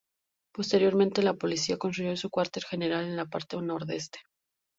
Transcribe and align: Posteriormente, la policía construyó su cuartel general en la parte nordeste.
Posteriormente, 0.51 1.21
la 1.21 1.35
policía 1.35 1.77
construyó 1.77 2.17
su 2.17 2.31
cuartel 2.31 2.63
general 2.63 3.05
en 3.05 3.15
la 3.15 3.27
parte 3.27 3.61
nordeste. 3.61 4.17